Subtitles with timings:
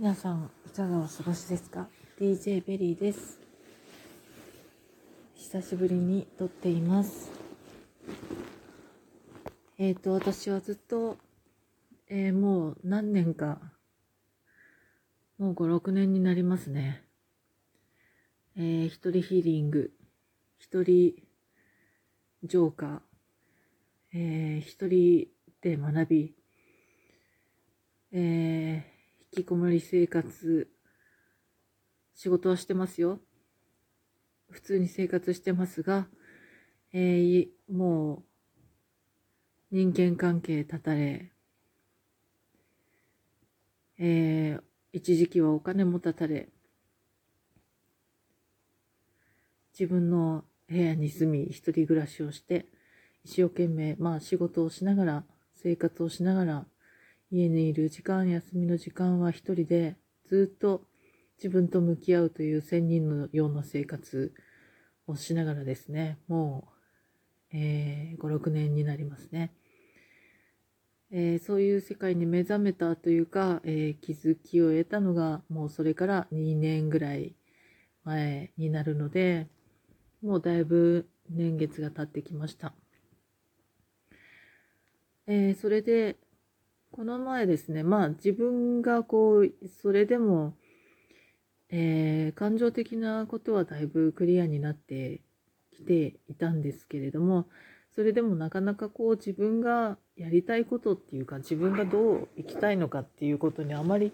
[0.00, 1.88] 皆さんいかがお過ごしですか
[2.20, 3.40] ？DJ ベリーです。
[5.34, 7.32] 久しぶりに撮っています。
[9.76, 11.16] えっ、ー、と私はずっと、
[12.06, 13.58] えー、もう何年か
[15.36, 17.02] もう56年になりますね。
[18.56, 19.90] えー、一人ヒーリング
[20.60, 21.14] 一人
[22.44, 23.00] ジョーカー
[24.14, 25.26] えー、一人
[25.60, 26.34] で学び
[28.12, 28.97] えー
[29.30, 30.70] 引きこもり生活、
[32.14, 33.20] 仕事はしてますよ。
[34.50, 36.08] 普通に生活してますが、
[36.94, 38.24] えー、も
[39.70, 41.30] う、人間関係断たれ、
[43.98, 46.48] えー、一時期はお金も断たれ、
[49.78, 52.66] 自分の部屋に住み、一人暮らしをして、
[53.24, 56.66] 一生懸命、まあ仕事をしながら、生活をしながら、
[57.30, 60.82] 家にいる時間、休みの時間は一人でずっと
[61.36, 64.32] 自分と向き合うという仙人のような生活
[65.06, 66.68] をしながらですね、も
[67.52, 69.52] う、えー、5、6年になりますね。
[71.10, 77.34] えー、そういう世界に目覚めたというか、えー、気づきを得たのが、もうそれから2年ぐらい
[78.04, 79.48] 前になるので、
[80.22, 82.74] もうだいぶ年月が経ってきました。
[85.26, 86.16] えー、それで、
[86.98, 90.56] この前ですね、まあ自分がこう、それでも、
[91.70, 95.20] えー、感情的なことはだいぶクリアになって
[95.76, 97.46] きていたんですけれども、
[97.94, 104.10] それでもなかなかこう自分がやりたいことっていうか自分がどう生きたいのかっていうことにあまり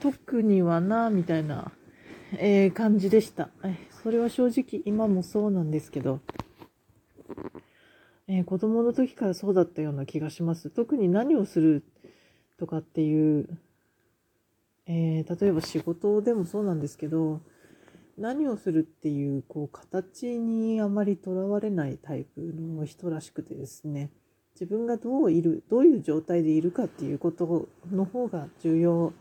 [0.00, 1.72] 特にはなみたいな、
[2.38, 3.50] えー、感じでした。
[4.02, 6.20] それは正直今もそうなんですけど、
[8.28, 10.70] えー、子供の時からそうだったような気がします。
[10.70, 11.84] 特に何をする
[12.58, 13.48] とかっていう、
[14.86, 17.40] えー、例えば仕事でもそうなんですけど、
[18.18, 24.10] 何をするっていう、こう、形にあまりとらわれないタイプの人らしくてですね、
[24.54, 29.12] 自分がどういる、どういう状態でいるかっていうことの方が重要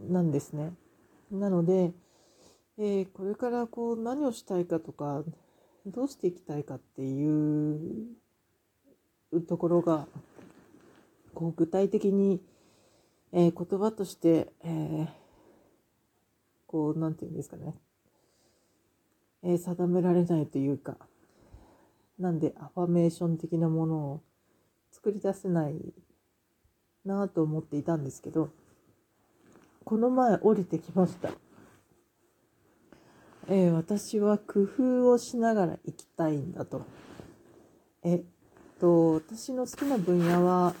[0.00, 0.72] なんですね。
[1.30, 1.92] なので、
[2.76, 5.22] えー、これからこう何をしたいかとか
[5.86, 8.16] どうしていきたいかっていう
[9.46, 10.06] ところが
[11.34, 12.40] こう具体的に、
[13.32, 15.06] えー、言葉として、えー、
[16.66, 17.74] こうなんていうんですかね、
[19.42, 20.96] えー、定められないというか
[22.18, 24.22] なんでアファメーション的なものを
[24.90, 25.74] 作り出せない
[27.04, 28.48] なと思っていたんですけど
[29.84, 31.43] この前降りてきました。
[33.46, 36.82] えー、私は工夫をしながら生きたいんだと。
[38.02, 38.22] えっ
[38.80, 40.74] と、私の好きな分野は、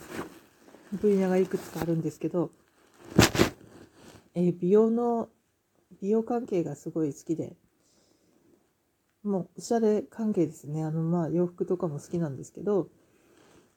[0.92, 2.50] 分野がいくつかあるんですけど、
[4.34, 5.28] えー、美容の、
[6.00, 7.54] 美容関係がすごい好きで、
[9.22, 10.84] もうおしゃれ関係ですね。
[10.84, 12.88] あの、まあ、洋服とかも好きなんですけど、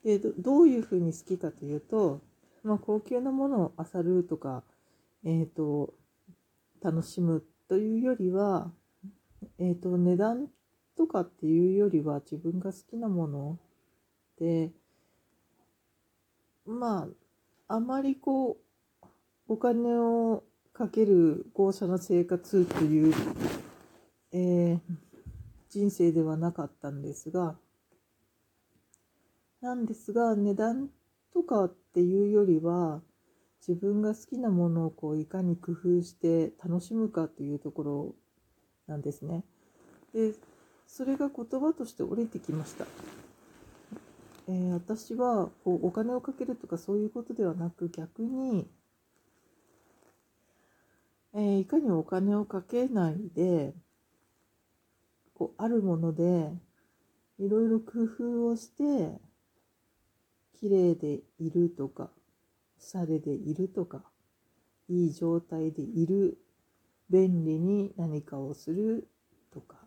[0.03, 2.21] でどういうふうに好きかというと、
[2.63, 4.63] まあ、高級なものを漁るとか、
[5.25, 5.93] えっ、ー、と、
[6.81, 8.71] 楽しむというよりは、
[9.59, 10.47] えっ、ー、と、値段
[10.95, 13.59] とかっていうよりは自分が好きなもの
[14.39, 14.71] で、
[16.65, 17.07] ま
[17.67, 18.57] あ、あまりこ
[19.03, 19.05] う、
[19.49, 23.13] お金をかける豪奢な生活という、
[24.31, 24.79] えー、
[25.69, 27.55] 人生ではなかったんですが、
[29.61, 30.89] なんですが、値段
[31.33, 33.01] とかっていうよりは、
[33.65, 38.15] 自分が好きなものをこういかに工夫して楽しむかっていうところ
[38.87, 39.43] なんですね。
[40.13, 40.33] で
[40.87, 42.85] それが言葉として降りてきました。
[44.49, 48.69] えー、私はこうお金をかけるとかそういうことではなく逆に、
[51.33, 53.73] えー、いかにお金をかけないで
[55.33, 56.49] こうあるもので
[57.39, 59.19] いろいろ工夫をして
[60.59, 62.09] 綺麗でいるとか
[62.77, 64.03] されでいるとか、
[64.89, 66.37] いい状態でいる、
[67.09, 69.07] 便利に何かをする
[69.53, 69.77] とか、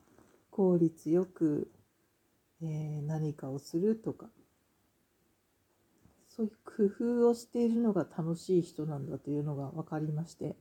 [0.51, 1.71] 効率よく、
[2.63, 4.29] えー、何かをするとか、
[6.29, 10.57] そういう工夫をしているのが楽しい人なんだというのが分かりまして、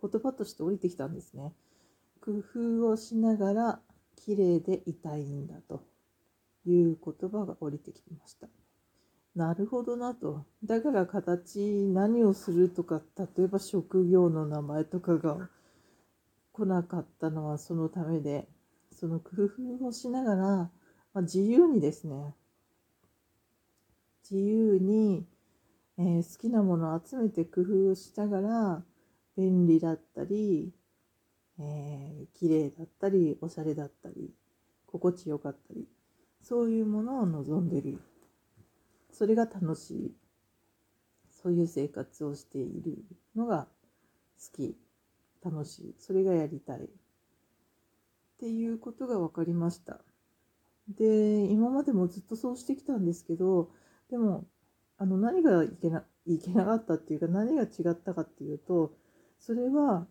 [0.00, 1.54] 言葉として降りてきたんですね。
[2.20, 3.80] 工夫をしながら
[4.16, 5.82] 綺麗でいたいんだと
[6.66, 8.48] いう言葉が降りてきました。
[9.34, 10.46] なるほどなと。
[10.62, 11.58] だから形、
[11.88, 13.02] 何をするとか、
[13.36, 15.48] 例えば職業の名前とかが
[16.52, 18.48] 来なかったのはそのためで、
[18.92, 19.30] その工
[19.80, 20.70] 夫をしながら、ま
[21.14, 22.34] あ、自由にですね、
[24.30, 25.26] 自由に、
[25.98, 28.82] えー好きなものを集めて工夫をしながら
[29.36, 30.72] 便利だったり、
[31.58, 34.32] えー、綺麗だったりおしゃれだったり
[34.86, 35.86] 心地よかったり
[36.42, 38.00] そういうものを望んでる
[39.14, 40.14] それが楽しい。
[41.30, 43.04] そういう生活をしている
[43.36, 43.68] のが
[44.38, 44.76] 好き。
[45.44, 45.94] 楽しい。
[45.98, 46.84] それがやりたい。
[46.84, 46.88] っ
[48.40, 50.00] ていうことが分かりました。
[50.88, 53.70] で今までもずっとそうしてきたんですけど
[54.10, 54.44] でも
[54.98, 58.92] あの何がいけないけなかったっていうか何が違ったかっていうと
[59.38, 60.06] それは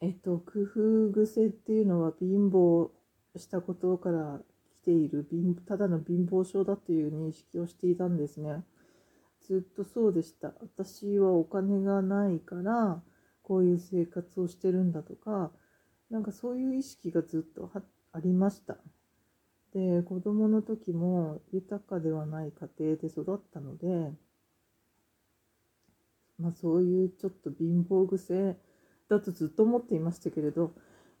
[0.00, 2.90] えっと工夫癖っていうのは貧乏
[3.36, 4.40] したことから
[4.84, 8.64] ている貧ただの貧乏症だという認識をしていたんですね。
[9.40, 10.52] ずっとそうでした。
[10.60, 13.02] 私はお金がないから
[13.42, 15.50] こういう生活をしてるんだとか
[16.10, 17.70] なんかそういう意識がずっと
[18.12, 18.76] ありました。
[19.74, 24.12] で子供の時も豊かではない家庭で育ったので、
[26.38, 28.56] まあ、そういうちょっと貧乏癖
[29.08, 30.72] だとずっと思っていましたけれど、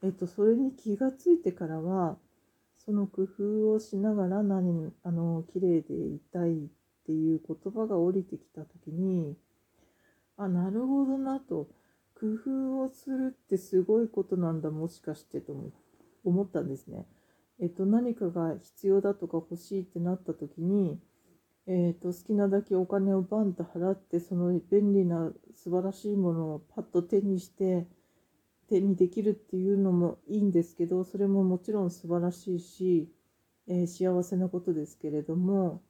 [0.02, 2.16] えっと、それに気がついてからは
[2.84, 6.56] その工夫をしながら何あの綺麗でいたいっ
[7.06, 9.36] ていう言葉が降りてきた時に
[10.36, 11.68] あなるほどなと
[12.14, 15.54] 工夫をするってすごいことなんだもしかしてと
[16.24, 17.06] 思ったんですね。
[17.60, 20.98] えっと、何かが必要だとか欲しいってなった時に、
[21.66, 27.86] えっと、好きなだけお金をバンと払ってその便利な素晴らしいものをパッと手にして
[28.68, 33.08] 手にできるっていうのもいいんですけどそれももちろん素晴らしいし、
[33.68, 35.82] えー、幸せなことですけれども、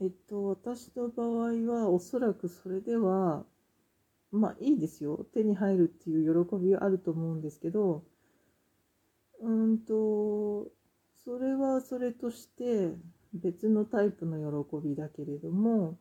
[0.00, 3.44] えっと、私の場合はおそらくそれでは
[4.32, 5.26] まあいいですよ。
[5.34, 8.04] 手に入るっていう喜びはあると思うんですけど
[9.40, 10.70] うんと
[11.24, 12.92] それはそれとして
[13.32, 15.98] 別のタイプの喜びだけれども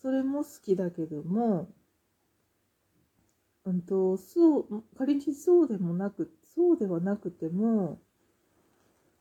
[0.00, 1.70] それも好きだけども
[3.68, 8.00] うんとそう仮にそうでもなくそうではなくても、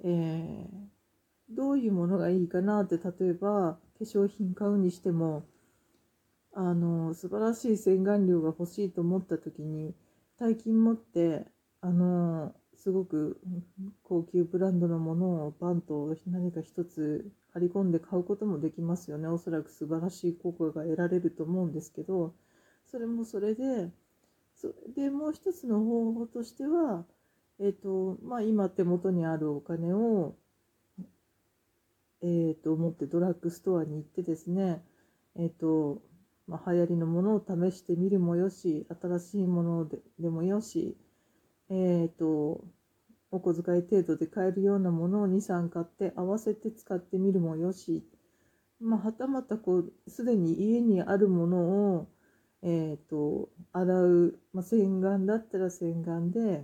[0.04, 5.44] えー、どういうものがいいかなって例えば化粧品買うにしても
[6.54, 9.94] あの素晴らしい洗顔料が欲しいと思った時に
[10.40, 11.46] 大金持って
[11.82, 13.42] あのすごく
[14.04, 19.28] 高級ブランドのものをバンと何か一つ張り込んで買うこともできますよね。
[19.28, 22.34] おそらく素晴らしい効果が得られると思うんですけど
[22.86, 23.92] それもそれで
[24.58, 27.06] そでもう一つの方法としては、
[27.60, 30.36] えーとまあ、今手元にあるお金を、
[32.22, 34.84] えー、と持ってドラッグストアに行ってですね、
[35.36, 36.02] えーと
[36.48, 40.98] まあ、流行りのものを試してみるもよし新しいものででもよし
[41.70, 42.64] えっ、ー、と、
[43.30, 48.06] お小遣い程度で買えるようなものを2、3買って合わせて使ってみるもよし、
[48.80, 51.58] まあ、はたまたこう、すでに家にあるもの
[51.98, 52.08] を、
[52.64, 56.64] え、ー、と、洗う、まあ、洗顔だったら洗顔で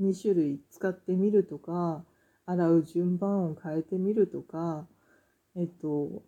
[0.00, 2.04] 2種類使ってみるとか、
[2.46, 4.86] 洗う順番を変えてみるとか、
[5.54, 6.22] え、ー、と、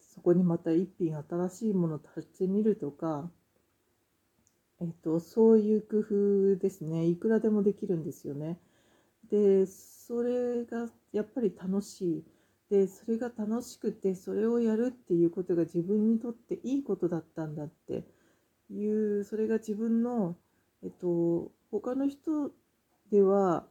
[0.00, 3.30] そこにまた一品新しいものを足してみるとか、
[4.80, 7.06] えっと、そういう工夫ですね。
[7.06, 8.58] いくらでもできるんですよね。
[9.30, 12.24] で、それがやっぱり楽しい。
[12.70, 18.04] で、それが楽しくて、それをやるっていうことが自分にとっていいことだったんだって
[18.70, 20.36] いう、それが自分の、
[20.82, 22.50] えっと、他の人
[23.10, 23.66] では、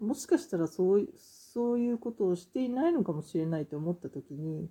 [0.00, 4.68] もしかしたらそうそういうことをしていないのかもしれないと思った時に、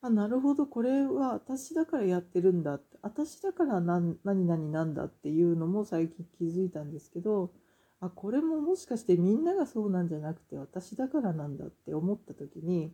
[0.00, 7.52] あ、なるほど、これは私だからやってるんだって、私だから何何々なんだっていうのも最近気づいたんですけど、
[8.00, 12.92] あ、これももしかしてみんながそうなんじゃなくて私だからなんだって思った時に、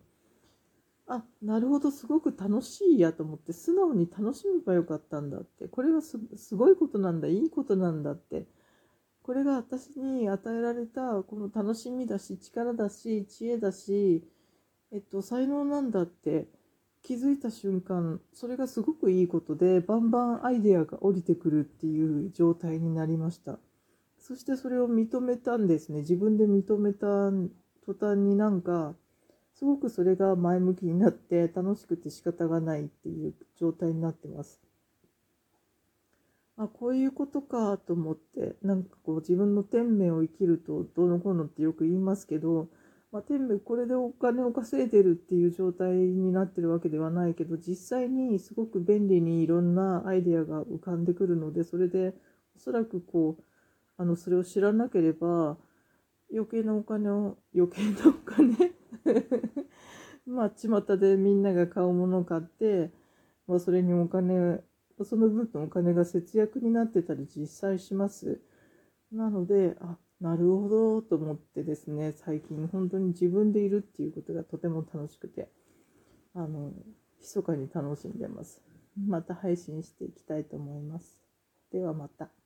[1.06, 6.18] あ、なるほど、すごく楽しいやと思って、素直に楽しめばよかったんだって、これはす
[6.56, 8.46] ごいことなんだ、いいことなんだって、
[9.22, 14.24] これが私に与えられたこの楽しみだし、力だし、知恵だし、
[14.92, 16.48] えっと、才能なんだって、
[17.04, 23.58] 気づいた瞬間それがすごくいいことでバンバンアイデアが降りてくるっていう状態になりました。
[24.18, 25.98] そしてそれを認めたんですね。
[25.98, 27.30] 自分で認めた
[27.84, 28.94] 途端になんか
[29.54, 34.60] すごくそれが前向きになって楽しくて仕方がないっていう状態になってます。
[36.56, 42.68] あこういうことかと思ってなんかこう自分の天命を生きるとどうのこうのってよく言いますけど
[43.14, 52.12] まあ、天命これでお金を稼いでるっていう状態になってるわけではないけど実際にすごく便利にいろんなアイデアが浮かんでくるのでそれで
[52.56, 53.42] おそらくこう
[54.02, 55.56] あのそれを知らなければ
[56.32, 58.72] 余計なお金を余計なお金
[60.26, 62.90] まあ巷でみんなが買うものを買って、
[63.46, 64.62] まあ、それにお金
[65.02, 68.40] その分のお金が節約になってたり実際します。
[69.12, 75.50] なのであなるほどと思ってですね最近本当に自分でいるっていうことがとても楽しくて
[76.34, 76.72] あの
[77.20, 78.62] 密かに楽しんでます。
[78.96, 81.18] また配信していきたいと思います。
[81.72, 82.43] ではまた。